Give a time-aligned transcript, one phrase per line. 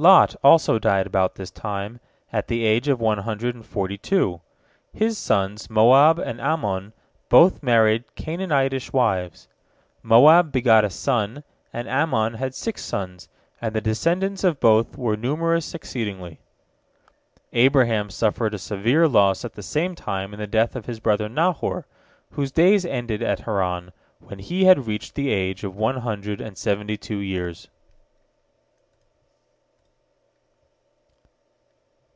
[0.00, 1.98] Lot also died about this time,
[2.32, 4.40] at the age of one hundred and forty two.
[4.92, 6.92] His sons, Moab and Ammon,
[7.28, 9.48] both married Canaanitish wives.
[10.04, 13.28] Moab begot a son, and Ammon had six sons,
[13.60, 16.38] and the descendants of both were numerous exceedingly.
[17.52, 21.28] Abraham suffered a severe loss at the same time in the death of his brother
[21.28, 21.86] Nahor,
[22.30, 23.90] whose days ended at Haran,
[24.20, 27.66] when he had reached the age of one hundred and seventy two years.